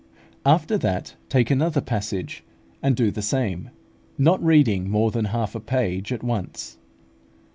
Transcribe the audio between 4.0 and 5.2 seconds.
not reading more